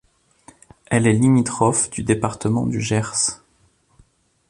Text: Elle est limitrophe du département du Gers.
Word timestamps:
Elle 0.87 1.05
est 1.05 1.13
limitrophe 1.13 1.91
du 1.91 2.01
département 2.01 2.65
du 2.65 2.81
Gers. 2.81 3.43